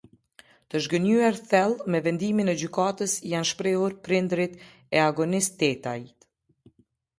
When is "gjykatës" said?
2.63-3.15